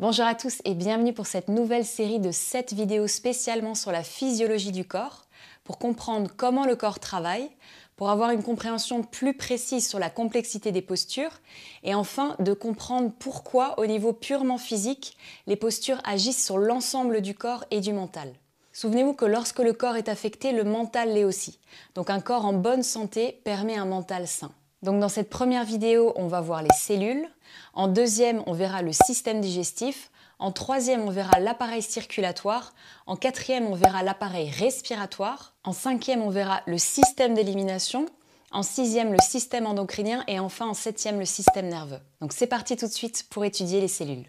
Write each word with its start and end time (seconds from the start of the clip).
Bonjour 0.00 0.26
à 0.26 0.36
tous 0.36 0.60
et 0.64 0.74
bienvenue 0.74 1.12
pour 1.12 1.26
cette 1.26 1.48
nouvelle 1.48 1.84
série 1.84 2.20
de 2.20 2.30
7 2.30 2.72
vidéos 2.72 3.08
spécialement 3.08 3.74
sur 3.74 3.90
la 3.90 4.04
physiologie 4.04 4.70
du 4.70 4.84
corps, 4.84 5.26
pour 5.64 5.76
comprendre 5.76 6.30
comment 6.36 6.64
le 6.64 6.76
corps 6.76 7.00
travaille, 7.00 7.50
pour 7.96 8.08
avoir 8.08 8.30
une 8.30 8.44
compréhension 8.44 9.02
plus 9.02 9.36
précise 9.36 9.88
sur 9.88 9.98
la 9.98 10.08
complexité 10.08 10.70
des 10.70 10.82
postures, 10.82 11.40
et 11.82 11.96
enfin 11.96 12.36
de 12.38 12.52
comprendre 12.52 13.10
pourquoi 13.18 13.76
au 13.80 13.86
niveau 13.86 14.12
purement 14.12 14.56
physique, 14.56 15.16
les 15.48 15.56
postures 15.56 16.00
agissent 16.04 16.44
sur 16.44 16.58
l'ensemble 16.58 17.20
du 17.20 17.34
corps 17.34 17.64
et 17.72 17.80
du 17.80 17.92
mental. 17.92 18.32
Souvenez-vous 18.72 19.14
que 19.14 19.24
lorsque 19.24 19.58
le 19.58 19.72
corps 19.72 19.96
est 19.96 20.08
affecté, 20.08 20.52
le 20.52 20.62
mental 20.62 21.12
l'est 21.12 21.24
aussi. 21.24 21.58
Donc 21.96 22.08
un 22.08 22.20
corps 22.20 22.44
en 22.44 22.52
bonne 22.52 22.84
santé 22.84 23.40
permet 23.42 23.74
un 23.76 23.86
mental 23.86 24.28
sain. 24.28 24.52
Donc 24.82 25.00
dans 25.00 25.08
cette 25.08 25.30
première 25.30 25.64
vidéo, 25.64 26.12
on 26.16 26.28
va 26.28 26.40
voir 26.40 26.62
les 26.62 26.74
cellules. 26.76 27.28
En 27.74 27.88
deuxième, 27.88 28.42
on 28.46 28.52
verra 28.52 28.82
le 28.82 28.92
système 28.92 29.40
digestif. 29.40 30.10
En 30.38 30.52
troisième, 30.52 31.02
on 31.02 31.10
verra 31.10 31.40
l'appareil 31.40 31.82
circulatoire. 31.82 32.72
En 33.06 33.16
quatrième, 33.16 33.66
on 33.66 33.74
verra 33.74 34.04
l'appareil 34.04 34.50
respiratoire. 34.50 35.56
En 35.64 35.72
cinquième, 35.72 36.22
on 36.22 36.30
verra 36.30 36.62
le 36.66 36.78
système 36.78 37.34
d'élimination. 37.34 38.06
En 38.52 38.62
sixième, 38.62 39.12
le 39.12 39.18
système 39.20 39.66
endocrinien. 39.66 40.22
Et 40.28 40.38
enfin, 40.38 40.66
en 40.68 40.74
septième, 40.74 41.18
le 41.18 41.24
système 41.24 41.68
nerveux. 41.68 42.00
Donc 42.20 42.32
c'est 42.32 42.46
parti 42.46 42.76
tout 42.76 42.86
de 42.86 42.92
suite 42.92 43.26
pour 43.30 43.44
étudier 43.44 43.80
les 43.80 43.88
cellules. 43.88 44.26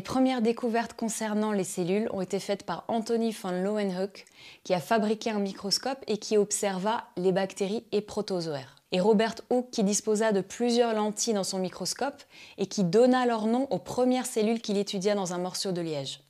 Les 0.00 0.04
premières 0.04 0.40
découvertes 0.40 0.94
concernant 0.94 1.52
les 1.52 1.62
cellules 1.62 2.08
ont 2.10 2.22
été 2.22 2.40
faites 2.40 2.62
par 2.62 2.84
Anthony 2.88 3.32
van 3.32 3.50
Leeuwenhoek, 3.50 4.24
qui 4.64 4.72
a 4.72 4.80
fabriqué 4.80 5.28
un 5.28 5.40
microscope 5.40 6.02
et 6.06 6.16
qui 6.16 6.38
observa 6.38 7.04
les 7.18 7.32
bactéries 7.32 7.84
et 7.92 8.00
protozoaires. 8.00 8.76
Et 8.92 9.00
Robert 9.00 9.34
Hooke, 9.50 9.70
qui 9.70 9.84
disposa 9.84 10.32
de 10.32 10.40
plusieurs 10.40 10.94
lentilles 10.94 11.34
dans 11.34 11.44
son 11.44 11.58
microscope 11.58 12.22
et 12.56 12.64
qui 12.64 12.82
donna 12.82 13.26
leur 13.26 13.44
nom 13.44 13.66
aux 13.68 13.78
premières 13.78 14.24
cellules 14.24 14.62
qu'il 14.62 14.78
étudia 14.78 15.14
dans 15.14 15.34
un 15.34 15.38
morceau 15.38 15.70
de 15.70 15.82
liège. 15.82 16.20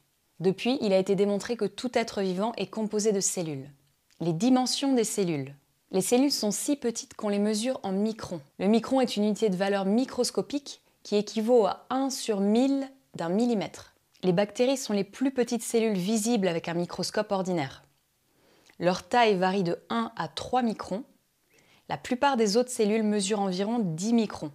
Depuis, 0.40 0.76
il 0.80 0.92
a 0.92 0.98
été 0.98 1.14
démontré 1.14 1.56
que 1.56 1.64
tout 1.64 1.96
être 1.96 2.22
vivant 2.22 2.50
est 2.56 2.66
composé 2.66 3.12
de 3.12 3.20
cellules. 3.20 3.70
Les 4.18 4.32
dimensions 4.32 4.94
des 4.94 5.04
cellules. 5.04 5.54
Les 5.92 6.02
cellules 6.02 6.32
sont 6.32 6.50
si 6.50 6.74
petites 6.74 7.14
qu'on 7.14 7.28
les 7.28 7.38
mesure 7.38 7.78
en 7.84 7.92
microns. 7.92 8.40
Le 8.58 8.66
micron 8.66 9.00
est 9.00 9.16
une 9.16 9.22
unité 9.22 9.48
de 9.48 9.54
valeur 9.56 9.84
microscopique 9.84 10.80
qui 11.04 11.14
équivaut 11.14 11.66
à 11.66 11.86
1 11.90 12.10
sur 12.10 12.40
1000 12.40 12.90
d'un 13.14 13.28
millimètre. 13.28 13.94
Les 14.22 14.32
bactéries 14.32 14.76
sont 14.76 14.92
les 14.92 15.04
plus 15.04 15.32
petites 15.32 15.62
cellules 15.62 15.96
visibles 15.96 16.48
avec 16.48 16.68
un 16.68 16.74
microscope 16.74 17.32
ordinaire. 17.32 17.84
Leur 18.78 19.08
taille 19.08 19.36
varie 19.36 19.62
de 19.62 19.78
1 19.90 20.12
à 20.16 20.28
3 20.28 20.62
microns. 20.62 21.04
La 21.88 21.96
plupart 21.96 22.36
des 22.36 22.56
autres 22.56 22.70
cellules 22.70 23.02
mesurent 23.02 23.40
environ 23.40 23.78
10 23.78 24.12
microns. 24.14 24.52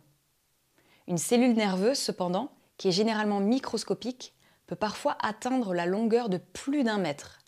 Une 1.07 1.17
cellule 1.17 1.53
nerveuse, 1.53 1.97
cependant, 1.97 2.51
qui 2.77 2.87
est 2.87 2.91
généralement 2.91 3.39
microscopique, 3.39 4.33
peut 4.67 4.75
parfois 4.75 5.17
atteindre 5.21 5.73
la 5.73 5.85
longueur 5.85 6.29
de 6.29 6.37
plus 6.37 6.83
d'un 6.83 6.97
mètre. 6.97 7.39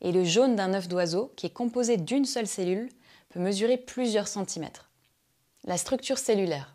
Et 0.00 0.12
le 0.12 0.24
jaune 0.24 0.56
d'un 0.56 0.74
œuf 0.74 0.88
d'oiseau, 0.88 1.32
qui 1.36 1.46
est 1.46 1.52
composé 1.52 1.96
d'une 1.96 2.24
seule 2.24 2.46
cellule, 2.46 2.88
peut 3.28 3.40
mesurer 3.40 3.76
plusieurs 3.76 4.28
centimètres. 4.28 4.90
La 5.64 5.76
structure 5.76 6.18
cellulaire. 6.18 6.71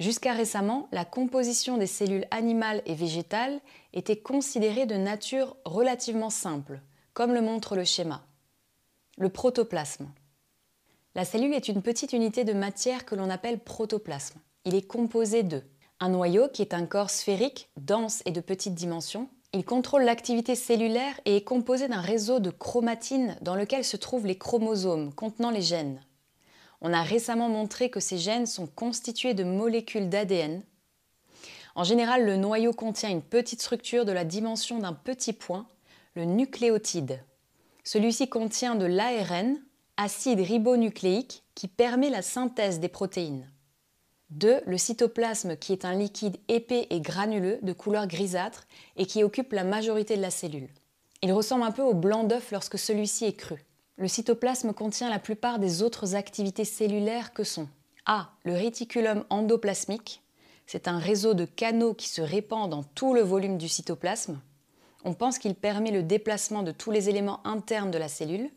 Jusqu'à 0.00 0.32
récemment, 0.32 0.88
la 0.90 1.04
composition 1.04 1.78
des 1.78 1.86
cellules 1.86 2.26
animales 2.32 2.82
et 2.84 2.94
végétales 2.94 3.60
était 3.92 4.16
considérée 4.16 4.86
de 4.86 4.96
nature 4.96 5.56
relativement 5.64 6.30
simple, 6.30 6.80
comme 7.12 7.32
le 7.32 7.40
montre 7.40 7.76
le 7.76 7.84
schéma. 7.84 8.26
Le 9.18 9.28
protoplasme. 9.28 10.08
La 11.14 11.24
cellule 11.24 11.54
est 11.54 11.68
une 11.68 11.80
petite 11.80 12.12
unité 12.12 12.42
de 12.42 12.52
matière 12.52 13.04
que 13.04 13.14
l'on 13.14 13.30
appelle 13.30 13.60
protoplasme. 13.60 14.40
Il 14.64 14.74
est 14.74 14.86
composé 14.86 15.44
de 15.44 15.62
un 16.00 16.08
noyau 16.08 16.48
qui 16.48 16.62
est 16.62 16.74
un 16.74 16.86
corps 16.86 17.10
sphérique, 17.10 17.70
dense 17.76 18.20
et 18.26 18.32
de 18.32 18.40
petite 18.40 18.74
dimension. 18.74 19.28
Il 19.52 19.64
contrôle 19.64 20.02
l'activité 20.02 20.56
cellulaire 20.56 21.20
et 21.24 21.36
est 21.36 21.44
composé 21.44 21.86
d'un 21.86 22.00
réseau 22.00 22.40
de 22.40 22.50
chromatines 22.50 23.36
dans 23.42 23.54
lequel 23.54 23.84
se 23.84 23.96
trouvent 23.96 24.26
les 24.26 24.36
chromosomes 24.36 25.14
contenant 25.14 25.50
les 25.50 25.62
gènes. 25.62 26.00
On 26.86 26.92
a 26.92 27.02
récemment 27.02 27.48
montré 27.48 27.88
que 27.88 27.98
ces 27.98 28.18
gènes 28.18 28.44
sont 28.44 28.66
constitués 28.66 29.32
de 29.32 29.42
molécules 29.42 30.10
d'ADN. 30.10 30.62
En 31.74 31.82
général, 31.82 32.26
le 32.26 32.36
noyau 32.36 32.74
contient 32.74 33.08
une 33.08 33.22
petite 33.22 33.62
structure 33.62 34.04
de 34.04 34.12
la 34.12 34.26
dimension 34.26 34.78
d'un 34.80 34.92
petit 34.92 35.32
point, 35.32 35.66
le 36.14 36.26
nucléotide. 36.26 37.24
Celui-ci 37.84 38.28
contient 38.28 38.74
de 38.74 38.84
l'ARN, 38.84 39.56
acide 39.96 40.40
ribonucléique, 40.40 41.42
qui 41.54 41.68
permet 41.68 42.10
la 42.10 42.20
synthèse 42.20 42.80
des 42.80 42.88
protéines. 42.88 43.50
2. 44.28 44.60
Le 44.66 44.76
cytoplasme, 44.76 45.56
qui 45.56 45.72
est 45.72 45.86
un 45.86 45.94
liquide 45.94 46.36
épais 46.48 46.86
et 46.90 47.00
granuleux 47.00 47.60
de 47.62 47.72
couleur 47.72 48.06
grisâtre 48.06 48.66
et 48.98 49.06
qui 49.06 49.24
occupe 49.24 49.54
la 49.54 49.64
majorité 49.64 50.16
de 50.18 50.22
la 50.22 50.30
cellule. 50.30 50.68
Il 51.22 51.32
ressemble 51.32 51.62
un 51.62 51.72
peu 51.72 51.82
au 51.82 51.94
blanc 51.94 52.24
d'œuf 52.24 52.52
lorsque 52.52 52.78
celui-ci 52.78 53.24
est 53.24 53.36
cru. 53.36 53.64
Le 53.96 54.08
cytoplasme 54.08 54.72
contient 54.72 55.08
la 55.08 55.20
plupart 55.20 55.60
des 55.60 55.82
autres 55.82 56.16
activités 56.16 56.64
cellulaires 56.64 57.32
que 57.32 57.44
sont 57.44 57.68
A. 58.06 58.30
Le 58.44 58.54
réticulum 58.54 59.24
endoplasmique. 59.30 60.20
C'est 60.66 60.88
un 60.88 60.98
réseau 60.98 61.34
de 61.34 61.44
canaux 61.44 61.94
qui 61.94 62.08
se 62.08 62.20
répand 62.20 62.68
dans 62.68 62.82
tout 62.82 63.14
le 63.14 63.20
volume 63.20 63.56
du 63.56 63.68
cytoplasme. 63.68 64.40
On 65.04 65.14
pense 65.14 65.38
qu'il 65.38 65.54
permet 65.54 65.92
le 65.92 66.02
déplacement 66.02 66.62
de 66.62 66.72
tous 66.72 66.90
les 66.90 67.08
éléments 67.08 67.46
internes 67.46 67.90
de 67.90 67.98
la 67.98 68.08
cellule. 68.08 68.50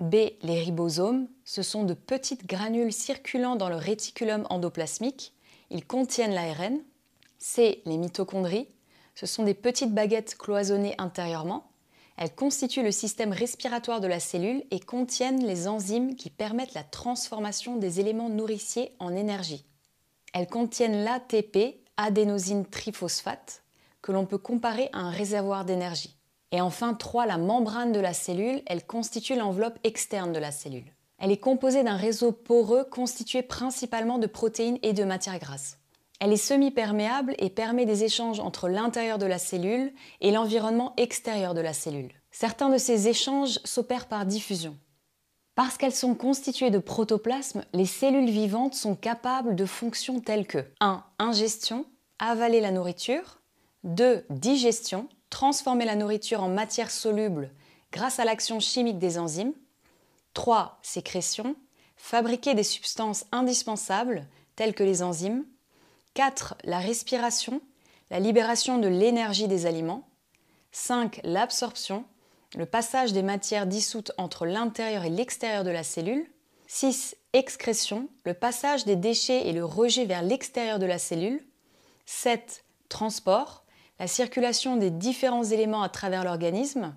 B. 0.00 0.14
Les 0.42 0.60
ribosomes. 0.60 1.28
Ce 1.44 1.62
sont 1.62 1.84
de 1.84 1.94
petites 1.94 2.46
granules 2.46 2.92
circulant 2.92 3.56
dans 3.56 3.68
le 3.68 3.76
réticulum 3.76 4.46
endoplasmique. 4.48 5.34
Ils 5.70 5.86
contiennent 5.86 6.34
l'ARN. 6.34 6.78
C. 7.38 7.82
Les 7.84 7.98
mitochondries. 7.98 8.68
Ce 9.14 9.26
sont 9.26 9.44
des 9.44 9.54
petites 9.54 9.92
baguettes 9.92 10.36
cloisonnées 10.38 10.94
intérieurement. 10.98 11.70
Elles 12.16 12.34
constituent 12.34 12.82
le 12.82 12.92
système 12.92 13.32
respiratoire 13.32 14.00
de 14.00 14.06
la 14.06 14.20
cellule 14.20 14.64
et 14.70 14.80
contiennent 14.80 15.44
les 15.44 15.68
enzymes 15.68 16.16
qui 16.16 16.30
permettent 16.30 16.74
la 16.74 16.82
transformation 16.82 17.76
des 17.76 18.00
éléments 18.00 18.30
nourriciers 18.30 18.94
en 18.98 19.14
énergie. 19.14 19.66
Elles 20.32 20.46
contiennent 20.46 21.04
l'ATP, 21.04 21.80
adénosine 21.96 22.64
triphosphate, 22.64 23.62
que 24.00 24.12
l'on 24.12 24.26
peut 24.26 24.38
comparer 24.38 24.88
à 24.92 24.98
un 24.98 25.10
réservoir 25.10 25.64
d'énergie. 25.64 26.16
Et 26.52 26.60
enfin, 26.60 26.94
3. 26.94 27.26
La 27.26 27.38
membrane 27.38 27.92
de 27.92 28.00
la 28.00 28.14
cellule, 28.14 28.62
elle 28.66 28.86
constitue 28.86 29.36
l'enveloppe 29.36 29.78
externe 29.84 30.32
de 30.32 30.38
la 30.38 30.52
cellule. 30.52 30.92
Elle 31.18 31.32
est 31.32 31.38
composée 31.38 31.82
d'un 31.82 31.96
réseau 31.96 32.32
poreux 32.32 32.84
constitué 32.84 33.42
principalement 33.42 34.18
de 34.18 34.26
protéines 34.26 34.78
et 34.82 34.92
de 34.92 35.04
matières 35.04 35.38
grasses. 35.38 35.78
Elle 36.20 36.32
est 36.32 36.36
semi-perméable 36.36 37.34
et 37.38 37.50
permet 37.50 37.84
des 37.84 38.04
échanges 38.04 38.40
entre 38.40 38.68
l'intérieur 38.68 39.18
de 39.18 39.26
la 39.26 39.38
cellule 39.38 39.92
et 40.20 40.30
l'environnement 40.30 40.94
extérieur 40.96 41.52
de 41.52 41.60
la 41.60 41.72
cellule. 41.72 42.12
Certains 42.30 42.70
de 42.70 42.78
ces 42.78 43.08
échanges 43.08 43.58
s'opèrent 43.64 44.08
par 44.08 44.24
diffusion. 44.24 44.76
Parce 45.54 45.78
qu'elles 45.78 45.94
sont 45.94 46.14
constituées 46.14 46.70
de 46.70 46.78
protoplasme, 46.78 47.64
les 47.72 47.86
cellules 47.86 48.30
vivantes 48.30 48.74
sont 48.74 48.94
capables 48.94 49.56
de 49.56 49.64
fonctions 49.64 50.20
telles 50.20 50.46
que 50.46 50.64
1. 50.80 51.02
Ingestion, 51.18 51.86
avaler 52.18 52.60
la 52.60 52.70
nourriture, 52.70 53.40
2. 53.84 54.24
Digestion, 54.30 55.08
transformer 55.30 55.84
la 55.84 55.96
nourriture 55.96 56.42
en 56.42 56.48
matière 56.48 56.90
soluble 56.90 57.50
grâce 57.92 58.18
à 58.18 58.24
l'action 58.24 58.60
chimique 58.60 58.98
des 58.98 59.18
enzymes, 59.18 59.54
3. 60.34 60.78
Sécrétion, 60.82 61.56
fabriquer 61.96 62.54
des 62.54 62.62
substances 62.62 63.24
indispensables 63.32 64.26
telles 64.56 64.74
que 64.74 64.84
les 64.84 65.02
enzymes, 65.02 65.46
4. 66.16 66.54
La 66.64 66.78
respiration, 66.78 67.60
la 68.10 68.20
libération 68.20 68.78
de 68.78 68.88
l'énergie 68.88 69.48
des 69.48 69.66
aliments. 69.66 70.08
5. 70.72 71.20
L'absorption, 71.24 72.06
le 72.56 72.64
passage 72.64 73.12
des 73.12 73.22
matières 73.22 73.66
dissoutes 73.66 74.12
entre 74.16 74.46
l'intérieur 74.46 75.04
et 75.04 75.10
l'extérieur 75.10 75.62
de 75.62 75.68
la 75.68 75.82
cellule. 75.82 76.26
6. 76.68 77.18
Excrétion, 77.34 78.08
le 78.24 78.32
passage 78.32 78.86
des 78.86 78.96
déchets 78.96 79.46
et 79.46 79.52
le 79.52 79.62
rejet 79.62 80.06
vers 80.06 80.22
l'extérieur 80.22 80.78
de 80.78 80.86
la 80.86 80.96
cellule. 80.96 81.44
7. 82.06 82.64
Transport, 82.88 83.66
la 83.98 84.06
circulation 84.06 84.78
des 84.78 84.90
différents 84.90 85.44
éléments 85.44 85.82
à 85.82 85.90
travers 85.90 86.24
l'organisme. 86.24 86.96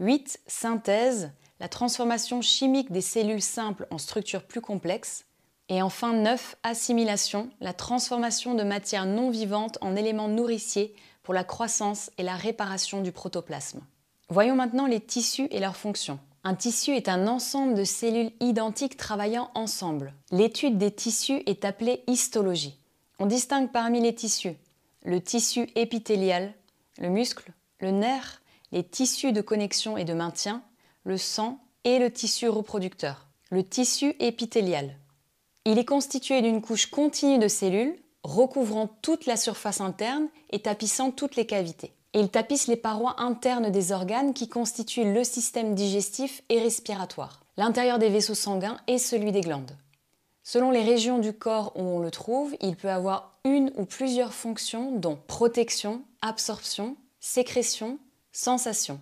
8. 0.00 0.40
Synthèse, 0.48 1.30
la 1.60 1.68
transformation 1.68 2.42
chimique 2.42 2.90
des 2.90 3.02
cellules 3.02 3.40
simples 3.40 3.86
en 3.92 3.98
structures 3.98 4.42
plus 4.42 4.60
complexes. 4.60 5.26
Et 5.72 5.80
enfin 5.80 6.12
9, 6.12 6.56
assimilation, 6.64 7.48
la 7.62 7.72
transformation 7.72 8.54
de 8.54 8.62
matières 8.62 9.06
non 9.06 9.30
vivantes 9.30 9.78
en 9.80 9.96
éléments 9.96 10.28
nourriciers 10.28 10.94
pour 11.22 11.32
la 11.32 11.44
croissance 11.44 12.10
et 12.18 12.22
la 12.22 12.36
réparation 12.36 13.00
du 13.00 13.10
protoplasme. 13.10 13.80
Voyons 14.28 14.54
maintenant 14.54 14.84
les 14.84 15.00
tissus 15.00 15.48
et 15.50 15.60
leurs 15.60 15.78
fonctions. 15.78 16.20
Un 16.44 16.54
tissu 16.54 16.94
est 16.94 17.08
un 17.08 17.26
ensemble 17.26 17.72
de 17.72 17.84
cellules 17.84 18.32
identiques 18.40 18.98
travaillant 18.98 19.50
ensemble. 19.54 20.12
L'étude 20.30 20.76
des 20.76 20.90
tissus 20.90 21.42
est 21.46 21.64
appelée 21.64 22.04
histologie. 22.06 22.78
On 23.18 23.24
distingue 23.24 23.72
parmi 23.72 24.02
les 24.02 24.14
tissus 24.14 24.56
le 25.04 25.22
tissu 25.22 25.70
épithélial, 25.74 26.52
le 26.98 27.08
muscle, 27.08 27.50
le 27.80 27.92
nerf, 27.92 28.42
les 28.72 28.84
tissus 28.84 29.32
de 29.32 29.40
connexion 29.40 29.96
et 29.96 30.04
de 30.04 30.12
maintien, 30.12 30.62
le 31.04 31.16
sang 31.16 31.60
et 31.84 31.98
le 31.98 32.12
tissu 32.12 32.46
reproducteur. 32.50 33.26
le 33.50 33.62
tissu 33.62 34.14
épithélial. 34.18 34.96
Il 35.64 35.78
est 35.78 35.84
constitué 35.84 36.42
d'une 36.42 36.60
couche 36.60 36.86
continue 36.86 37.38
de 37.38 37.48
cellules 37.48 37.96
recouvrant 38.24 38.88
toute 39.02 39.26
la 39.26 39.36
surface 39.36 39.80
interne 39.80 40.28
et 40.50 40.60
tapissant 40.60 41.10
toutes 41.10 41.36
les 41.36 41.46
cavités. 41.46 41.92
Il 42.14 42.28
tapisse 42.28 42.66
les 42.66 42.76
parois 42.76 43.20
internes 43.20 43.70
des 43.70 43.92
organes 43.92 44.34
qui 44.34 44.48
constituent 44.48 45.12
le 45.12 45.24
système 45.24 45.74
digestif 45.74 46.42
et 46.48 46.60
respiratoire, 46.60 47.44
l'intérieur 47.56 47.98
des 47.98 48.10
vaisseaux 48.10 48.34
sanguins 48.34 48.76
et 48.86 48.98
celui 48.98 49.32
des 49.32 49.40
glandes. 49.40 49.76
Selon 50.44 50.70
les 50.70 50.82
régions 50.82 51.18
du 51.18 51.32
corps 51.32 51.72
où 51.76 51.82
on 51.82 52.00
le 52.00 52.10
trouve, 52.10 52.54
il 52.60 52.76
peut 52.76 52.90
avoir 52.90 53.32
une 53.44 53.72
ou 53.76 53.84
plusieurs 53.84 54.34
fonctions 54.34 54.92
dont 54.92 55.18
protection, 55.26 56.02
absorption, 56.20 56.96
sécrétion, 57.20 57.98
sensation. 58.32 59.00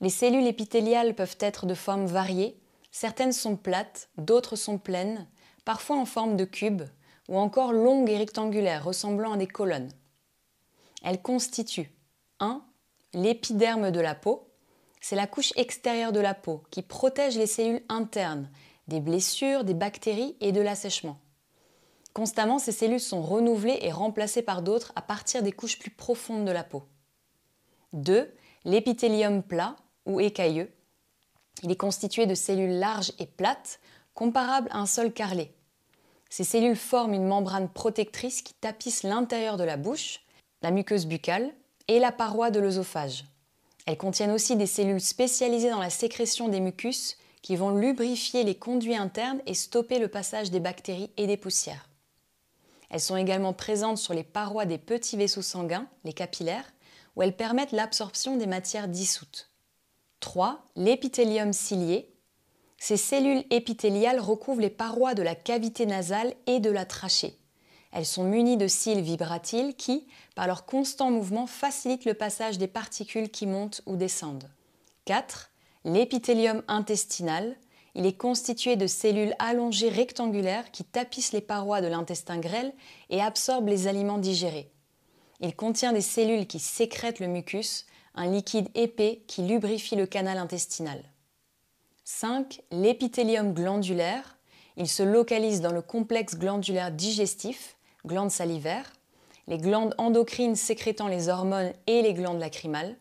Les 0.00 0.10
cellules 0.10 0.46
épithéliales 0.46 1.14
peuvent 1.14 1.36
être 1.40 1.66
de 1.66 1.74
formes 1.74 2.06
variées, 2.06 2.58
certaines 2.90 3.32
sont 3.34 3.56
plates, 3.56 4.08
d'autres 4.16 4.56
sont 4.56 4.78
pleines, 4.78 5.28
parfois 5.64 5.96
en 5.96 6.04
forme 6.04 6.36
de 6.36 6.44
cube, 6.44 6.82
ou 7.28 7.38
encore 7.38 7.72
longues 7.72 8.10
et 8.10 8.18
rectangulaires 8.18 8.84
ressemblant 8.84 9.32
à 9.32 9.36
des 9.36 9.46
colonnes. 9.46 9.92
Elles 11.02 11.22
constituent 11.22 11.92
1. 12.40 12.62
L'épiderme 13.14 13.90
de 13.90 14.00
la 14.00 14.14
peau. 14.14 14.48
C'est 15.00 15.16
la 15.16 15.26
couche 15.26 15.52
extérieure 15.56 16.12
de 16.12 16.20
la 16.20 16.34
peau 16.34 16.62
qui 16.70 16.82
protège 16.82 17.38
les 17.38 17.46
cellules 17.46 17.82
internes 17.88 18.50
des 18.90 19.00
blessures, 19.00 19.64
des 19.64 19.74
bactéries 19.74 20.36
et 20.40 20.52
de 20.52 20.60
l'assèchement. 20.60 21.18
Constamment, 22.12 22.58
ces 22.58 22.72
cellules 22.72 23.00
sont 23.00 23.22
renouvelées 23.22 23.78
et 23.82 23.92
remplacées 23.92 24.42
par 24.42 24.62
d'autres 24.62 24.92
à 24.96 25.02
partir 25.02 25.42
des 25.42 25.52
couches 25.52 25.78
plus 25.78 25.90
profondes 25.90 26.44
de 26.44 26.50
la 26.50 26.64
peau. 26.64 26.82
2. 27.92 28.34
L'épithélium 28.64 29.42
plat 29.42 29.76
ou 30.06 30.20
écailleux. 30.20 30.70
Il 31.62 31.70
est 31.70 31.76
constitué 31.76 32.26
de 32.26 32.34
cellules 32.34 32.78
larges 32.78 33.12
et 33.18 33.26
plates, 33.26 33.80
comparables 34.20 34.68
à 34.70 34.80
un 34.80 34.84
sol 34.84 35.14
carrelé. 35.14 35.50
Ces 36.28 36.44
cellules 36.44 36.76
forment 36.76 37.14
une 37.14 37.26
membrane 37.26 37.70
protectrice 37.70 38.42
qui 38.42 38.52
tapisse 38.52 39.02
l'intérieur 39.02 39.56
de 39.56 39.64
la 39.64 39.78
bouche, 39.78 40.20
la 40.60 40.70
muqueuse 40.70 41.06
buccale 41.06 41.50
et 41.88 41.98
la 41.98 42.12
paroi 42.12 42.50
de 42.50 42.60
l'œsophage. 42.60 43.24
Elles 43.86 43.96
contiennent 43.96 44.30
aussi 44.30 44.56
des 44.56 44.66
cellules 44.66 45.00
spécialisées 45.00 45.70
dans 45.70 45.80
la 45.80 45.88
sécrétion 45.88 46.48
des 46.48 46.60
mucus 46.60 47.16
qui 47.40 47.56
vont 47.56 47.74
lubrifier 47.74 48.44
les 48.44 48.56
conduits 48.56 48.94
internes 48.94 49.40
et 49.46 49.54
stopper 49.54 49.98
le 49.98 50.08
passage 50.08 50.50
des 50.50 50.60
bactéries 50.60 51.10
et 51.16 51.26
des 51.26 51.38
poussières. 51.38 51.88
Elles 52.90 53.00
sont 53.00 53.16
également 53.16 53.54
présentes 53.54 53.96
sur 53.96 54.12
les 54.12 54.22
parois 54.22 54.66
des 54.66 54.76
petits 54.76 55.16
vaisseaux 55.16 55.40
sanguins, 55.40 55.86
les 56.04 56.12
capillaires, 56.12 56.70
où 57.16 57.22
elles 57.22 57.36
permettent 57.36 57.72
l'absorption 57.72 58.36
des 58.36 58.46
matières 58.46 58.88
dissoutes. 58.88 59.48
3. 60.20 60.62
L'épithélium 60.76 61.54
cilié. 61.54 62.12
Ces 62.82 62.96
cellules 62.96 63.44
épithéliales 63.50 64.20
recouvrent 64.20 64.62
les 64.62 64.70
parois 64.70 65.12
de 65.12 65.22
la 65.22 65.34
cavité 65.34 65.84
nasale 65.84 66.34
et 66.46 66.60
de 66.60 66.70
la 66.70 66.86
trachée. 66.86 67.36
Elles 67.92 68.06
sont 68.06 68.24
munies 68.24 68.56
de 68.56 68.68
cils 68.68 69.02
vibratiles 69.02 69.74
qui, 69.76 70.06
par 70.34 70.46
leur 70.46 70.64
constant 70.64 71.10
mouvement, 71.10 71.46
facilitent 71.46 72.06
le 72.06 72.14
passage 72.14 72.56
des 72.56 72.68
particules 72.68 73.28
qui 73.28 73.46
montent 73.46 73.82
ou 73.84 73.96
descendent. 73.96 74.48
4. 75.04 75.50
L'épithélium 75.84 76.62
intestinal. 76.68 77.54
Il 77.94 78.06
est 78.06 78.16
constitué 78.16 78.76
de 78.76 78.86
cellules 78.86 79.34
allongées 79.38 79.90
rectangulaires 79.90 80.70
qui 80.70 80.84
tapissent 80.84 81.32
les 81.32 81.42
parois 81.42 81.82
de 81.82 81.86
l'intestin 81.86 82.38
grêle 82.38 82.72
et 83.10 83.20
absorbent 83.20 83.68
les 83.68 83.88
aliments 83.88 84.18
digérés. 84.18 84.70
Il 85.40 85.54
contient 85.54 85.92
des 85.92 86.00
cellules 86.00 86.46
qui 86.46 86.58
sécrètent 86.58 87.20
le 87.20 87.26
mucus, 87.26 87.84
un 88.14 88.30
liquide 88.30 88.70
épais 88.74 89.22
qui 89.26 89.42
lubrifie 89.42 89.96
le 89.96 90.06
canal 90.06 90.38
intestinal. 90.38 91.02
5. 92.04 92.62
L'épithélium 92.70 93.52
glandulaire. 93.52 94.38
Il 94.76 94.88
se 94.88 95.02
localise 95.02 95.60
dans 95.60 95.72
le 95.72 95.82
complexe 95.82 96.36
glandulaire 96.36 96.90
digestif, 96.90 97.76
glandes 98.06 98.30
salivaires, 98.30 98.92
les 99.46 99.58
glandes 99.58 99.94
endocrines 99.98 100.56
sécrétant 100.56 101.08
les 101.08 101.28
hormones 101.28 101.72
et 101.86 102.02
les 102.02 102.14
glandes 102.14 102.40
lacrymales. 102.40 102.96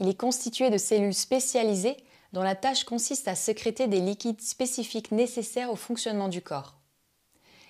Il 0.00 0.08
est 0.08 0.18
constitué 0.18 0.70
de 0.70 0.78
cellules 0.78 1.14
spécialisées 1.14 1.96
dont 2.32 2.42
la 2.42 2.54
tâche 2.54 2.84
consiste 2.84 3.28
à 3.28 3.34
sécréter 3.34 3.86
des 3.86 4.00
liquides 4.00 4.40
spécifiques 4.40 5.12
nécessaires 5.12 5.70
au 5.70 5.76
fonctionnement 5.76 6.28
du 6.28 6.42
corps. 6.42 6.74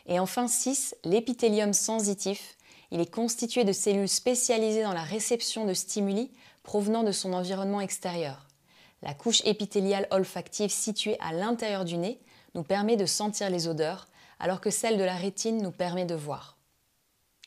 Et 0.07 0.19
enfin 0.19 0.49
6. 0.49 0.97
L'épithélium 1.05 1.73
sensitif. 1.73 2.57
Il 2.91 3.01
est 3.01 3.11
constitué 3.11 3.65
de 3.65 3.73
cellules 3.73 4.09
spécialisées 4.09 4.83
dans 4.83 4.93
la 4.93 5.03
réception 5.03 5.65
de 5.65 5.75
stimuli 5.75 6.31
provenant 6.63 7.03
de 7.03 7.13
son 7.13 7.33
environnement 7.33 7.81
extérieur. 7.81 8.47
La 9.05 9.13
couche 9.13 9.43
épithéliale 9.45 10.09
olfactive 10.11 10.71
située 10.71 11.19
à 11.21 11.35
l'intérieur 11.35 11.85
du 11.85 11.99
nez 11.99 12.19
nous 12.55 12.63
permet 12.63 12.97
de 12.97 13.05
sentir 13.05 13.51
les 13.51 13.69
odeurs, 13.69 14.09
alors 14.41 14.63
que 14.63 14.71
celle 14.71 14.97
de 14.97 15.05
la 15.05 15.15
rétine 15.15 15.63
nous 15.63 15.71
permet 15.71 16.07
de 16.07 16.15
voir. 16.15 16.57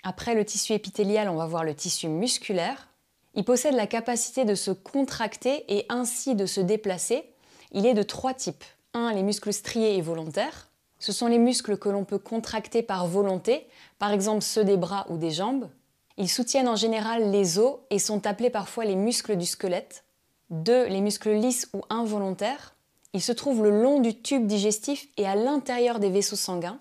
Après 0.04 0.36
le 0.36 0.46
tissu 0.46 0.74
épithélial, 0.74 1.28
on 1.30 1.36
va 1.36 1.48
voir 1.48 1.64
le 1.64 1.74
tissu 1.74 2.10
musculaire. 2.10 2.90
Il 3.34 3.44
possède 3.44 3.74
la 3.74 3.88
capacité 3.88 4.46
de 4.46 4.54
se 4.54 4.70
contracter 4.70 5.66
et 5.76 5.88
ainsi 5.90 6.36
de 6.36 6.46
se 6.46 6.62
déplacer. 6.62 7.26
Il 7.72 7.88
est 7.88 7.96
de 7.96 8.04
trois 8.04 8.36
types. 8.36 8.64
Un, 8.94 9.12
les 9.14 9.24
muscles 9.24 9.52
striés 9.52 9.98
et 9.98 10.02
volontaires. 10.02 10.68
Ce 11.00 11.12
sont 11.12 11.28
les 11.28 11.40
muscles 11.40 11.78
que 11.78 11.90
l'on 11.90 12.06
peut 12.06 12.20
contracter 12.20 12.84
par 12.84 13.08
volonté, 13.08 13.68
par 13.98 14.12
exemple 14.12 14.44
ceux 14.44 14.64
des 14.64 14.78
bras 14.78 15.08
ou 15.10 15.18
des 15.18 15.32
jambes. 15.32 15.70
Ils 16.18 16.30
soutiennent 16.30 16.70
en 16.70 16.76
général 16.76 17.32
les 17.32 17.58
os 17.58 17.78
et 17.90 17.98
sont 17.98 18.28
appelés 18.28 18.52
parfois 18.52 18.86
les 18.86 18.96
muscles 18.96 19.38
du 19.38 19.46
squelette. 19.48 20.04
Deux, 20.50 20.86
les 20.88 21.02
muscles 21.02 21.34
lisses 21.34 21.70
ou 21.74 21.82
involontaires. 21.90 22.76
Ils 23.14 23.22
se 23.22 23.34
trouvent 23.34 23.64
le 23.64 23.82
long 23.82 24.00
du 24.00 24.22
tube 24.22 24.48
digestif 24.48 25.08
et 25.18 25.28
à 25.28 25.36
l'intérieur 25.36 26.00
des 26.00 26.10
vaisseaux 26.10 26.38
sanguins. 26.38 26.80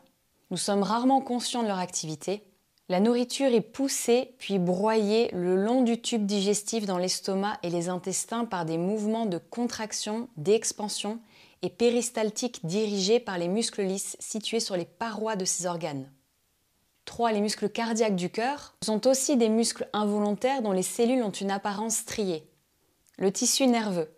Nous 0.50 0.56
sommes 0.56 0.84
rarement 0.84 1.20
conscients 1.20 1.62
de 1.62 1.68
leur 1.68 1.78
activité. 1.78 2.44
La 2.88 3.00
nourriture 3.00 3.52
est 3.52 3.60
poussée 3.60 4.36
puis 4.38 4.60
broyée 4.60 5.28
le 5.32 5.56
long 5.56 5.82
du 5.82 6.00
tube 6.00 6.24
digestif 6.24 6.86
dans 6.86 6.98
l'estomac 6.98 7.58
et 7.64 7.70
les 7.70 7.88
intestins 7.88 8.44
par 8.44 8.64
des 8.64 8.78
mouvements 8.78 9.26
de 9.26 9.38
contraction, 9.38 10.28
d'expansion 10.36 11.19
et 11.62 11.70
péristaltiques 11.70 12.64
dirigés 12.64 13.19
par 13.19 13.38
les 13.38 13.48
muscles 13.48 13.82
lisses 13.82 14.16
situés 14.20 14.60
sur 14.60 14.76
les 14.76 14.84
parois 14.84 15.34
de 15.34 15.44
ces 15.44 15.66
organes. 15.66 16.08
3. 17.06 17.32
Les 17.32 17.40
muscles 17.40 17.69
cardiaques 17.69 18.14
du 18.14 18.30
cœur 18.30 18.76
sont 18.84 19.08
aussi 19.08 19.36
des 19.36 19.48
muscles 19.48 19.88
involontaires 19.92 20.62
dont 20.62 20.72
les 20.72 20.82
cellules 20.82 21.24
ont 21.24 21.30
une 21.30 21.50
apparence 21.50 21.96
striée. 21.96 22.48
Le 23.18 23.32
tissu 23.32 23.66
nerveux. 23.66 24.10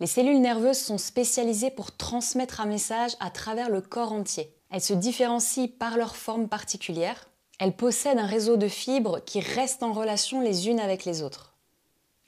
Les 0.00 0.06
cellules 0.06 0.40
nerveuses 0.40 0.78
sont 0.78 0.98
spécialisées 0.98 1.70
pour 1.70 1.96
transmettre 1.96 2.60
un 2.60 2.66
message 2.66 3.12
à 3.20 3.30
travers 3.30 3.70
le 3.70 3.80
corps 3.80 4.12
entier. 4.12 4.54
Elles 4.70 4.80
se 4.80 4.94
différencient 4.94 5.68
par 5.78 5.96
leur 5.96 6.16
forme 6.16 6.48
particulière, 6.48 7.28
elles 7.60 7.76
possèdent 7.76 8.18
un 8.18 8.26
réseau 8.26 8.56
de 8.56 8.68
fibres 8.68 9.20
qui 9.24 9.40
restent 9.40 9.82
en 9.82 9.92
relation 9.92 10.40
les 10.40 10.68
unes 10.68 10.80
avec 10.80 11.04
les 11.04 11.22
autres. 11.22 11.54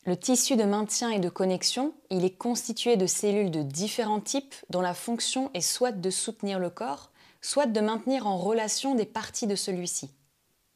Le 0.05 0.17
tissu 0.17 0.55
de 0.55 0.63
maintien 0.63 1.11
et 1.11 1.19
de 1.19 1.29
connexion, 1.29 1.95
il 2.11 2.25
est 2.25 2.37
constitué 2.37 2.97
de 2.97 3.07
cellules 3.07 3.51
de 3.51 3.63
différents 3.63 4.21
types 4.21 4.55
dont 4.71 4.81
la 4.81 4.95
fonction 4.95 5.51
est 5.53 5.61
soit 5.61 5.91
de 5.91 6.11
soutenir 6.11 6.61
le 6.61 6.71
corps, 6.71 7.11
soit 7.41 7.67
de 7.67 7.81
maintenir 7.81 8.27
en 8.27 8.39
relation 8.39 8.95
des 8.95 9.05
parties 9.05 9.49
de 9.49 9.57
celui-ci. 9.57 10.11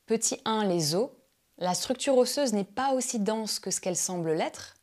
Petit 0.06 0.40
1, 0.44 0.64
les 0.64 0.96
os. 0.96 1.10
La 1.58 1.74
structure 1.74 2.16
osseuse 2.16 2.52
n'est 2.52 2.64
pas 2.64 2.92
aussi 2.94 3.20
dense 3.20 3.60
que 3.60 3.70
ce 3.70 3.80
qu'elle 3.80 3.96
semble 3.96 4.32
l'être. 4.32 4.74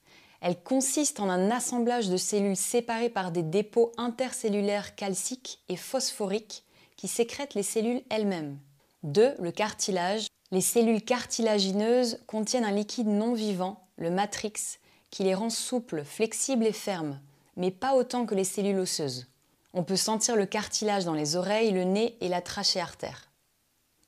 Elle 0.42 0.62
consiste 0.62 1.20
en 1.20 1.30
un 1.30 1.50
assemblage 1.50 2.10
de 2.10 2.18
cellules 2.18 2.58
séparées 2.58 3.10
par 3.10 3.32
des 3.32 3.44
dépôts 3.44 3.92
intercellulaires 3.98 4.96
calciques 4.96 5.60
et 5.70 5.76
phosphoriques 5.76 6.64
qui 6.96 7.08
sécrètent 7.08 7.56
les 7.56 7.64
cellules 7.64 8.04
elles-mêmes. 8.10 8.58
2. 9.04 9.36
Le 9.40 9.52
cartilage. 9.52 10.28
Les 10.52 10.62
cellules 10.62 11.04
cartilagineuses 11.04 12.20
contiennent 12.28 12.66
un 12.66 12.72
liquide 12.72 13.08
non 13.08 13.34
vivant, 13.34 13.88
le 13.98 14.10
matrix, 14.10 14.80
qui 15.10 15.24
les 15.24 15.36
rend 15.36 15.50
souples, 15.50 16.04
flexibles 16.04 16.66
et 16.66 16.74
fermes, 16.74 17.20
mais 17.56 17.72
pas 17.72 17.96
autant 17.96 18.26
que 18.26 18.36
les 18.36 18.44
cellules 18.44 18.80
osseuses. 18.80 19.28
On 19.74 19.84
peut 19.84 19.96
sentir 19.96 20.36
le 20.36 20.46
cartilage 20.46 21.06
dans 21.06 21.14
les 21.14 21.36
oreilles, 21.36 21.72
le 21.72 21.84
nez 21.84 22.16
et 22.22 22.30
la 22.30 22.42
trachée 22.42 22.80
artère. 22.80 23.30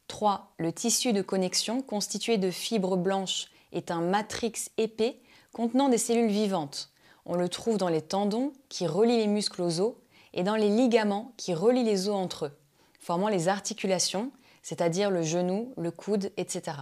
3. 0.08 0.54
Le 0.58 0.74
tissu 0.74 1.14
de 1.14 1.22
connexion, 1.22 1.82
constitué 1.82 2.38
de 2.38 2.52
fibres 2.52 2.98
blanches, 2.98 3.48
est 3.72 3.92
un 3.92 4.02
matrix 4.02 4.54
épais 4.78 5.20
contenant 5.54 5.90
des 5.90 5.98
cellules 5.98 6.32
vivantes. 6.32 6.92
On 7.26 7.36
le 7.36 7.50
trouve 7.50 7.78
dans 7.78 7.90
les 7.90 8.02
tendons 8.02 8.54
qui 8.70 8.88
relient 8.88 9.18
les 9.18 9.28
muscles 9.28 9.62
aux 9.62 9.82
os 9.82 9.94
et 10.34 10.44
dans 10.44 10.56
les 10.56 10.70
ligaments 10.70 11.34
qui 11.38 11.54
relient 11.54 11.84
les 11.84 12.08
os 12.08 12.16
entre 12.16 12.46
eux, 12.46 12.58
formant 13.00 13.30
les 13.30 13.48
articulations 13.48 14.32
c'est-à-dire 14.62 15.10
le 15.10 15.24
genou, 15.24 15.74
le 15.78 15.92
coude, 15.92 16.32
etc. 16.38 16.78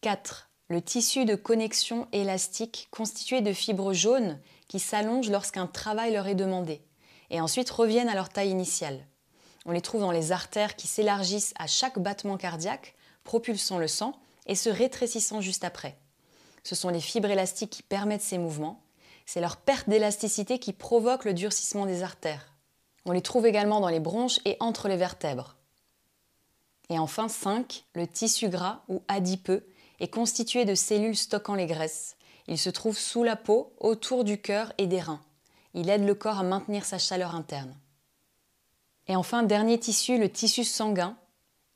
4. 0.00 0.50
Le 0.68 0.82
tissu 0.82 1.24
de 1.24 1.36
connexion 1.36 2.08
élastique 2.12 2.88
constitué 2.90 3.40
de 3.40 3.52
fibres 3.52 3.92
jaunes 3.92 4.40
qui 4.66 4.80
s'allongent 4.80 5.30
lorsqu'un 5.30 5.66
travail 5.66 6.12
leur 6.12 6.26
est 6.26 6.34
demandé 6.34 6.82
et 7.30 7.40
ensuite 7.40 7.70
reviennent 7.70 8.08
à 8.08 8.14
leur 8.14 8.30
taille 8.30 8.50
initiale. 8.50 9.06
On 9.64 9.72
les 9.72 9.80
trouve 9.80 10.00
dans 10.00 10.12
les 10.12 10.32
artères 10.32 10.76
qui 10.76 10.86
s'élargissent 10.86 11.54
à 11.58 11.66
chaque 11.66 11.98
battement 11.98 12.36
cardiaque, 12.36 12.94
propulsant 13.24 13.78
le 13.78 13.88
sang 13.88 14.18
et 14.46 14.54
se 14.54 14.70
rétrécissant 14.70 15.40
juste 15.40 15.64
après. 15.64 15.98
Ce 16.66 16.74
sont 16.74 16.88
les 16.88 17.00
fibres 17.00 17.30
élastiques 17.30 17.70
qui 17.70 17.84
permettent 17.84 18.22
ces 18.22 18.38
mouvements. 18.38 18.82
C'est 19.24 19.40
leur 19.40 19.56
perte 19.56 19.88
d'élasticité 19.88 20.58
qui 20.58 20.72
provoque 20.72 21.24
le 21.24 21.32
durcissement 21.32 21.86
des 21.86 22.02
artères. 22.02 22.52
On 23.04 23.12
les 23.12 23.22
trouve 23.22 23.46
également 23.46 23.78
dans 23.78 23.88
les 23.88 24.00
bronches 24.00 24.40
et 24.44 24.56
entre 24.58 24.88
les 24.88 24.96
vertèbres. 24.96 25.54
Et 26.90 26.98
enfin 26.98 27.28
5, 27.28 27.84
le 27.94 28.08
tissu 28.08 28.48
gras 28.48 28.82
ou 28.88 29.00
adipeux 29.06 29.64
est 30.00 30.08
constitué 30.08 30.64
de 30.64 30.74
cellules 30.74 31.16
stockant 31.16 31.54
les 31.54 31.66
graisses. 31.66 32.16
Il 32.48 32.58
se 32.58 32.70
trouve 32.70 32.98
sous 32.98 33.22
la 33.22 33.36
peau, 33.36 33.72
autour 33.78 34.24
du 34.24 34.40
cœur 34.40 34.72
et 34.76 34.88
des 34.88 35.00
reins. 35.00 35.22
Il 35.74 35.88
aide 35.88 36.04
le 36.04 36.16
corps 36.16 36.40
à 36.40 36.42
maintenir 36.42 36.84
sa 36.84 36.98
chaleur 36.98 37.36
interne. 37.36 37.76
Et 39.06 39.14
enfin, 39.14 39.44
dernier 39.44 39.78
tissu, 39.78 40.18
le 40.18 40.32
tissu 40.32 40.64
sanguin. 40.64 41.16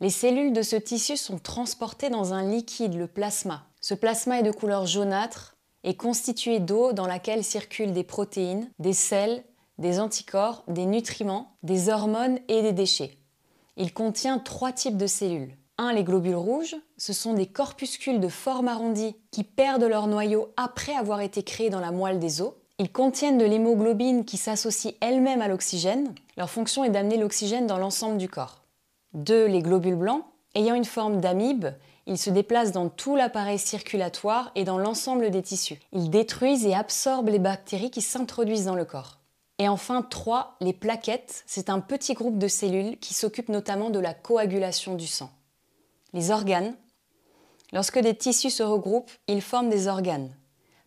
Les 0.00 0.10
cellules 0.10 0.52
de 0.52 0.62
ce 0.62 0.74
tissu 0.74 1.16
sont 1.16 1.38
transportées 1.38 2.10
dans 2.10 2.34
un 2.34 2.42
liquide, 2.42 2.94
le 2.94 3.06
plasma. 3.06 3.69
Ce 3.80 3.94
plasma 3.94 4.40
est 4.40 4.44
de 4.44 4.50
couleur 4.50 4.86
jaunâtre 4.86 5.56
et 5.84 5.96
constitué 5.96 6.60
d'eau 6.60 6.92
dans 6.92 7.06
laquelle 7.06 7.42
circulent 7.42 7.94
des 7.94 8.04
protéines, 8.04 8.70
des 8.78 8.92
sels, 8.92 9.42
des 9.78 9.98
anticorps, 9.98 10.62
des 10.68 10.84
nutriments, 10.84 11.56
des 11.62 11.88
hormones 11.88 12.38
et 12.48 12.60
des 12.60 12.72
déchets. 12.72 13.16
Il 13.78 13.94
contient 13.94 14.38
trois 14.38 14.72
types 14.72 14.98
de 14.98 15.06
cellules. 15.06 15.56
Un, 15.78 15.94
les 15.94 16.04
globules 16.04 16.36
rouges, 16.36 16.76
ce 16.98 17.14
sont 17.14 17.32
des 17.32 17.46
corpuscules 17.46 18.20
de 18.20 18.28
forme 18.28 18.68
arrondie 18.68 19.16
qui 19.30 19.44
perdent 19.44 19.84
leur 19.84 20.06
noyau 20.06 20.52
après 20.58 20.94
avoir 20.94 21.22
été 21.22 21.42
créés 21.42 21.70
dans 21.70 21.80
la 21.80 21.90
moelle 21.90 22.18
des 22.18 22.42
os. 22.42 22.52
Ils 22.78 22.92
contiennent 22.92 23.38
de 23.38 23.46
l'hémoglobine 23.46 24.26
qui 24.26 24.36
s'associe 24.36 24.94
elle-même 25.00 25.40
à 25.40 25.48
l'oxygène. 25.48 26.14
Leur 26.36 26.50
fonction 26.50 26.84
est 26.84 26.90
d'amener 26.90 27.16
l'oxygène 27.16 27.66
dans 27.66 27.78
l'ensemble 27.78 28.18
du 28.18 28.28
corps. 28.28 28.60
Deux, 29.14 29.46
les 29.46 29.62
globules 29.62 29.96
blancs, 29.96 30.24
ayant 30.54 30.74
une 30.74 30.84
forme 30.84 31.20
d'amibe, 31.20 31.68
ils 32.06 32.18
se 32.18 32.30
déplacent 32.30 32.72
dans 32.72 32.88
tout 32.88 33.16
l'appareil 33.16 33.58
circulatoire 33.58 34.50
et 34.54 34.64
dans 34.64 34.78
l'ensemble 34.78 35.30
des 35.30 35.42
tissus. 35.42 35.78
Ils 35.92 36.10
détruisent 36.10 36.66
et 36.66 36.74
absorbent 36.74 37.28
les 37.28 37.38
bactéries 37.38 37.90
qui 37.90 38.02
s'introduisent 38.02 38.64
dans 38.64 38.74
le 38.74 38.84
corps. 38.84 39.18
Et 39.58 39.68
enfin, 39.68 40.02
3, 40.02 40.56
les 40.60 40.72
plaquettes. 40.72 41.44
C'est 41.46 41.68
un 41.68 41.80
petit 41.80 42.14
groupe 42.14 42.38
de 42.38 42.48
cellules 42.48 42.98
qui 42.98 43.12
s'occupent 43.12 43.50
notamment 43.50 43.90
de 43.90 43.98
la 43.98 44.14
coagulation 44.14 44.94
du 44.94 45.06
sang. 45.06 45.30
Les 46.14 46.30
organes. 46.30 46.74
Lorsque 47.72 47.98
des 47.98 48.16
tissus 48.16 48.50
se 48.50 48.62
regroupent, 48.62 49.12
ils 49.28 49.42
forment 49.42 49.68
des 49.68 49.86
organes. 49.86 50.34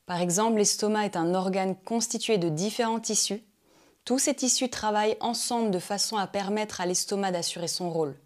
Par 0.06 0.20
exemple, 0.20 0.58
l'estomac 0.58 1.06
est 1.06 1.16
un 1.16 1.34
organe 1.36 1.76
constitué 1.76 2.38
de 2.38 2.50
différents 2.50 3.00
tissus. 3.00 3.44
Tous 4.06 4.20
ces 4.20 4.34
tissus 4.34 4.70
travaillent 4.70 5.18
ensemble 5.22 5.72
de 5.72 5.80
façon 5.80 6.18
à 6.18 6.28
permettre 6.28 6.82
à 6.82 6.86
l'estomac 6.86 7.32
d'assurer 7.32 7.70
son 7.70 7.90
rôle. 7.90 8.18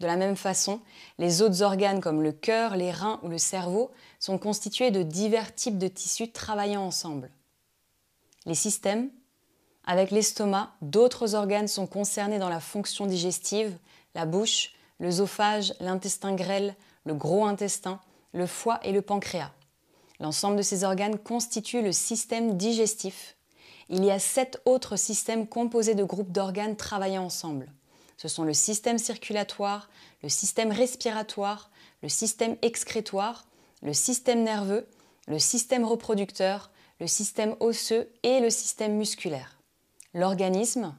De 0.00 0.06
la 0.06 0.16
même 0.16 0.36
façon, 0.36 0.80
les 1.18 1.42
autres 1.42 1.62
organes 1.62 2.00
comme 2.00 2.22
le 2.22 2.32
cœur, 2.32 2.76
les 2.76 2.92
reins 2.92 3.18
ou 3.22 3.28
le 3.28 3.38
cerveau 3.38 3.90
sont 4.20 4.38
constitués 4.38 4.90
de 4.90 5.02
divers 5.02 5.54
types 5.54 5.78
de 5.78 5.88
tissus 5.88 6.30
travaillant 6.30 6.82
ensemble. 6.82 7.30
Les 8.46 8.54
systèmes, 8.54 9.10
avec 9.84 10.10
l'estomac, 10.10 10.70
d'autres 10.82 11.34
organes 11.34 11.68
sont 11.68 11.86
concernés 11.86 12.38
dans 12.38 12.48
la 12.48 12.60
fonction 12.60 13.06
digestive, 13.06 13.76
la 14.14 14.26
bouche, 14.26 14.72
l'œsophage, 15.00 15.74
l'intestin 15.80 16.34
grêle, 16.34 16.76
le 17.04 17.14
gros 17.14 17.44
intestin, 17.44 18.00
le 18.32 18.46
foie 18.46 18.78
et 18.84 18.92
le 18.92 19.02
pancréas. 19.02 19.52
L'ensemble 20.20 20.56
de 20.56 20.62
ces 20.62 20.84
organes 20.84 21.18
constitue 21.18 21.82
le 21.82 21.92
système 21.92 22.56
digestif. 22.56 23.36
Il 23.88 24.04
y 24.04 24.10
a 24.10 24.18
sept 24.18 24.60
autres 24.64 24.96
systèmes 24.96 25.46
composés 25.46 25.94
de 25.94 26.04
groupes 26.04 26.32
d'organes 26.32 26.76
travaillant 26.76 27.24
ensemble. 27.24 27.72
Ce 28.18 28.28
sont 28.28 28.44
le 28.44 28.52
système 28.52 28.98
circulatoire, 28.98 29.88
le 30.22 30.28
système 30.28 30.72
respiratoire, 30.72 31.70
le 32.02 32.10
système 32.10 32.56
excrétoire, 32.60 33.46
le 33.82 33.94
système 33.94 34.42
nerveux, 34.42 34.86
le 35.26 35.38
système 35.38 35.86
reproducteur, 35.86 36.70
le 37.00 37.06
système 37.06 37.56
osseux 37.60 38.12
et 38.22 38.40
le 38.40 38.50
système 38.50 38.96
musculaire 38.96 39.58
l'organisme. 40.14 40.94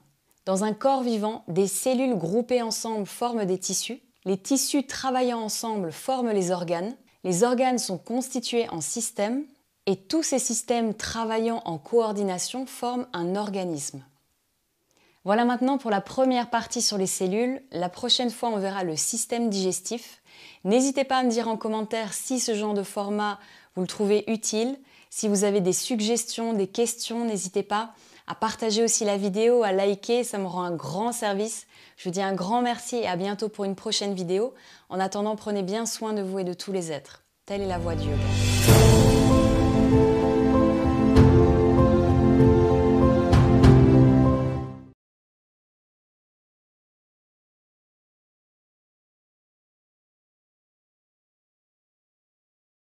Dans 0.46 0.64
un 0.64 0.74
corps 0.74 1.04
vivant, 1.04 1.44
des 1.48 1.68
cellules 1.68 2.16
groupées 2.16 2.62
ensemble 2.62 3.06
forment 3.06 3.46
des 3.46 3.60
tissus. 3.60 4.02
Les 4.26 4.38
tissus 4.38 4.86
travaillant 4.86 5.40
ensemble 5.40 5.92
forment 5.92 6.32
les 6.32 6.52
organes. 6.52 6.96
Les 7.24 7.44
organes 7.44 7.78
sont 7.78 7.98
constitués 7.98 8.68
en 8.70 8.82
systèmes 8.82 9.46
et 9.86 9.96
tous 9.96 10.24
ces 10.24 10.40
systèmes 10.40 10.94
travaillant 10.94 11.62
en 11.66 11.78
coordination 11.78 12.66
forment 12.66 13.08
un 13.14 13.36
organisme. 13.36 14.04
Voilà 15.26 15.46
maintenant 15.46 15.78
pour 15.78 15.92
la 15.92 16.02
première 16.02 16.50
partie 16.50 16.82
sur 16.82 16.98
les 16.98 17.08
cellules. 17.08 17.62
La 17.72 17.90
prochaine 17.90 18.30
fois, 18.30 18.50
on 18.50 18.58
verra 18.58 18.84
le 18.84 18.96
système 18.96 19.50
digestif. 19.50 20.22
N'hésitez 20.64 21.04
pas 21.04 21.18
à 21.18 21.24
me 21.24 21.30
dire 21.30 21.48
en 21.48 21.58
commentaire 21.58 22.14
si 22.14 22.40
ce 22.40 22.56
genre 22.56 22.74
de 22.74 22.84
format 22.84 23.40
vous 23.76 23.82
le 23.82 23.88
trouvez 23.88 24.24
utile. 24.32 24.78
Si 25.10 25.28
vous 25.28 25.44
avez 25.44 25.62
des 25.62 25.74
suggestions, 25.74 26.54
des 26.54 26.68
questions, 26.68 27.26
n'hésitez 27.26 27.64
pas 27.64 27.94
à 28.28 28.36
partager 28.36 28.84
aussi 28.84 29.06
la 29.06 29.18
vidéo, 29.18 29.64
à 29.64 29.72
liker, 29.72 30.24
ça 30.24 30.38
me 30.38 30.46
rend 30.46 30.62
un 30.62 30.76
grand 30.76 31.12
service. 31.12 31.66
Je 31.98 32.04
vous 32.04 32.12
dis 32.12 32.22
un 32.22 32.36
grand 32.36 32.62
merci 32.62 32.98
et 32.98 33.08
à 33.08 33.16
bientôt 33.16 33.50
pour 33.50 33.66
une 33.66 33.76
prochaine 33.76 34.14
vidéo. 34.14 34.54
En 34.90 35.00
attendant, 35.00 35.36
prenez 35.36 35.64
bien 35.64 35.88
soin 35.88 36.14
de 36.14 36.22
vous 36.22 36.40
et 36.40 36.44
de 36.44 36.54
tous 36.54 36.72
les 36.72 36.92
êtres. 36.92 37.24
Telle 37.46 37.62
est 37.62 37.68
la 37.68 37.80
voie 37.80 37.96
du 37.96 38.08
yoga. 38.08 39.09